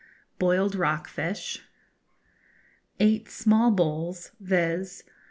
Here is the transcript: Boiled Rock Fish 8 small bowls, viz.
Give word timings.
Boiled 0.39 0.73
Rock 0.73 1.07
Fish 1.07 1.61
8 2.99 3.29
small 3.29 3.69
bowls, 3.69 4.31
viz. 4.39 5.03